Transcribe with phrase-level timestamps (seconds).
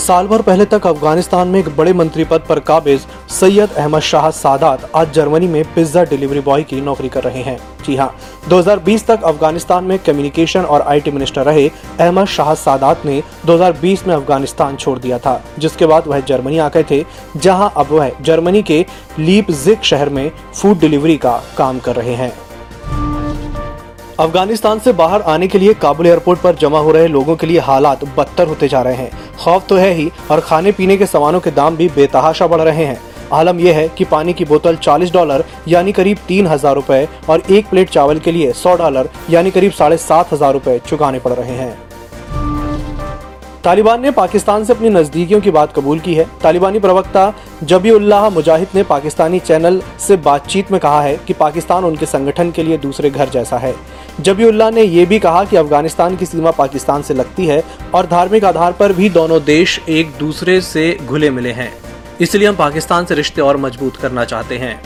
[0.00, 4.30] साल भर पहले तक अफ़गानिस्तान में एक बड़े मंत्री पद पर काबिज सैयद अहमद शाह
[4.30, 8.14] सादात आज जर्मनी में पिज्जा डिलीवरी बॉय की नौकरी कर रहे हैं। जी हाँ
[8.48, 14.14] 2020 तक अफ़गानिस्तान में कम्युनिकेशन और आईटी मिनिस्टर रहे अहमद शाह सादात ने 2020 में
[14.14, 17.04] अफ़गानिस्तान छोड़ दिया था, जिसके बाद वह जर्मनी आ गए थे,
[17.36, 18.84] जहाँ अब वह जर्मनी के
[19.18, 22.32] लीपजिग शहर में फ़ूड डिलीवरी का काम कर रहे हैं।
[24.20, 27.58] अफ़गानिस्तान से बाहर आने के लिए काबुल एयरपोर्ट पर जमा हो रहे लोगों के लिए
[27.58, 31.40] हालात बदतर होते जा रहे हैं। खौफ तो है ही, और खाने पीने के सामानों
[31.40, 33.00] के दाम भी बेतहाशा बढ़ रहे हैं।
[33.32, 37.42] आलम यह है कि पानी की बोतल 40 डॉलर, यानी करीब तीन हज़ार रूपए, और
[37.50, 41.32] एक प्लेट चावल के लिए 100 डॉलर, यानी करीब साढ़े सात हज़ार रूपए चुकाने पड़
[41.32, 41.78] रहे हैं।
[43.64, 47.32] तालिबान ने पाकिस्तान से अपनी नजदीकियों की बात कबूल की है। तालिबानी प्रवक्ता
[47.64, 52.62] जबीउल्लाह मुजाहिद ने पाकिस्तानी चैनल से बातचीत में कहा है कि पाकिस्तान उनके संगठन के
[52.62, 53.74] लिए दूसरे घर जैसा है।
[54.20, 57.62] जबीउल्लाह ने यह भी कहा कि अफ़गानिस्तान की सीमा पाकिस्तान से लगती है
[57.94, 61.72] और धार्मिक आधार पर भी दोनों देश एक दूसरे से घुले मिले हैं।
[62.20, 64.80] इसलिए हम पाकिस्तान से रिश्ते और मज़बूत करना चाहते हैं।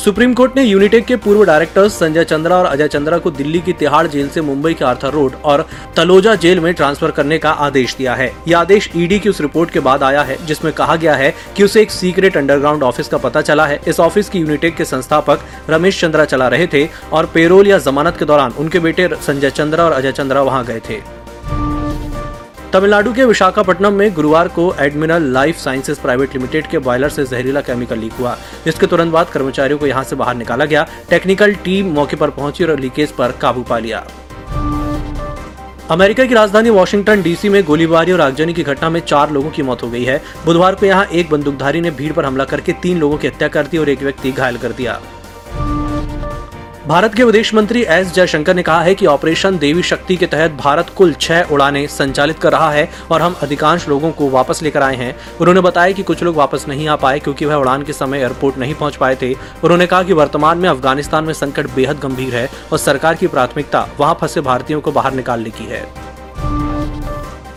[0.00, 3.72] सुप्रीम कोर्ट ने यूनिटेक के पूर्व डायरेक्टर्स संजय चंद्रा और अजय चंद्रा को दिल्ली की
[3.72, 7.94] तिहाड़ जेल से मुंबई के आर्थर रोड और तलोजा जेल में ट्रांसफ़र करने का आदेश
[7.96, 11.14] दिया है। यह आदेश ईडी की उस रिपोर्ट के बाद आया है, जिसमें कहा गया
[11.14, 14.76] है कि उसे एक सीक्रेट अंडरग्राउंड ऑफ़िस का पता चला है। इस ऑफ़िस की यूनिटेक
[14.76, 15.40] के संस्थापक
[15.70, 19.84] रमेश चंद्रा चला रहे थे और पेरोल या जमानत के दौरान उनके बेटे संजय चंद्रा
[19.84, 21.19] और अजय चंद्रा वहाँ गए थे।
[22.72, 27.60] तमिलनाडु के विशाखापट्टनम में गुरुवार को Admiral Life Sciences Private Limited के बॉयलर से जहरीला
[27.60, 31.92] केमिकल लीक हुआ, जिसके तुरंत बाद कर्मचारियों को यहाँ से बाहर निकाला गया। टेक्निकल टीम
[31.94, 34.06] मौके पर पहुँची और लीकेज पर काबू पा लिया।
[35.90, 39.62] अमेरिका की राजधानी वॉशिंगटन डीसी में गोलीबारी और आगजनी की घटना में चार लोगों की
[39.62, 42.98] मौत हो गई है। बुधवार को यहाँ एक बंदूकधारी ने भीड़ पर हमला करके तीन
[42.98, 45.00] लोगों की हत्या कर दी और एक व्यक्ति घायल कर दिया।
[46.86, 50.50] भारत के विदेश मंत्री एस जयशंकर ने कहा है कि ऑपरेशन देवी शक्ति के तहत
[50.52, 54.82] भारत कुल छह उड़ानें संचालित कर रहा है और हम अधिकांश लोगों को वापस लेकर
[54.82, 57.92] आए हैं। उन्होंने बताया कि कुछ लोग वापस नहीं आ पाए क्योंकि वह उड़ान के
[57.92, 61.98] समय एयरपोर्ट नहीं पहुँच पाए थे। उन्होंने कहा कि वर्तमान में अफ़गानिस्तान में संकट बेहद
[61.98, 65.86] गंभीर है और सरकार की प्राथमिकता वहाँ फंसे भारतीयों को बाहर निकालने की है।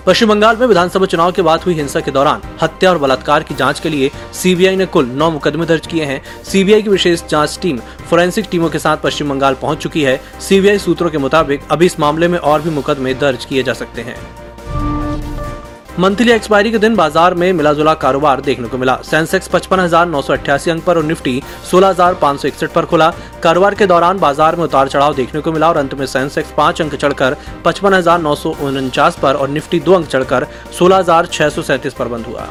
[0.08, 3.56] पश्चिम बंगाल में विधानसभा चुनाव के बाद हुई हिंसा के दौरान हत्या और बलात्कार की
[3.56, 7.58] जाँच के लिए सीबीआई ने कुल नौ मुकदमे दर्ज किए हैं। सीबीआई की विशेष जाँच
[7.62, 11.86] टीम फोरेंसिक टीमों के साथ पश्चिम बंगाल पहुँच चुकी है। सीबीआई सूत्रों के मुताबिक अभी
[11.86, 14.43] इस मामले में और भी मुकदमे दर्ज किए जा सकते हैं।
[16.00, 20.06] मंथली एक्सपायरी के दिन बाज़ार में मिला जुला कारोबार देखने को मिला। सेंसेक्स पचपन हज़ार
[20.08, 23.10] नौ सौ अट्ठासी अंक पर और निफ्टी सोलह हज़ार पाँच सौ इकसठ पर खुला।
[23.44, 26.82] कारोबार के दौरान बाज़ार में उतार चढ़ाव देखने को मिला और अंत में सेंसेक्स पाँच
[26.82, 30.48] अंक चढ़कर पचपन हज़ार नौ सौ उनचास पर और निफ्टी दो अंक चढ़कर
[30.80, 32.48] सोलह हज़ार छह सौ सैंतीस पर बंद हुआ।